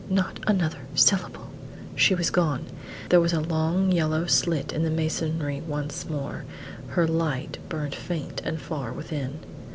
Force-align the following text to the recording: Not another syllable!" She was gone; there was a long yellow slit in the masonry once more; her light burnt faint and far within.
Not 0.09 0.39
another 0.47 0.79
syllable!" 0.95 1.51
She 1.95 2.15
was 2.15 2.31
gone; 2.31 2.65
there 3.09 3.21
was 3.21 3.33
a 3.33 3.39
long 3.39 3.91
yellow 3.91 4.25
slit 4.25 4.73
in 4.73 4.81
the 4.81 4.89
masonry 4.89 5.61
once 5.61 6.09
more; 6.09 6.43
her 6.87 7.07
light 7.07 7.59
burnt 7.69 7.93
faint 7.93 8.41
and 8.43 8.59
far 8.59 8.91
within. 8.91 9.41